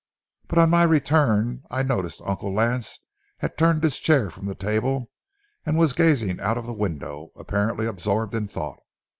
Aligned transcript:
But 0.47 0.57
on 0.57 0.71
my 0.71 0.81
return 0.81 1.61
I 1.69 1.83
noticed 1.83 2.23
Uncle 2.25 2.51
Lance 2.51 3.05
had 3.37 3.55
turned 3.55 3.83
his 3.83 3.99
chair 3.99 4.31
from 4.31 4.47
the 4.47 4.55
table 4.55 5.11
and 5.63 5.77
was 5.77 5.93
gazing 5.93 6.39
out 6.41 6.57
of 6.57 6.65
the 6.65 6.73
window, 6.73 7.29
apparently 7.35 7.85
absorbed 7.85 8.33
in 8.33 8.47
thought. 8.47 8.79